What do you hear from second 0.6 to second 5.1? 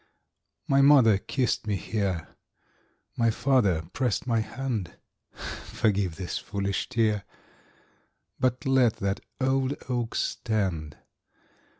My mother kissed me here; My father pressed my hand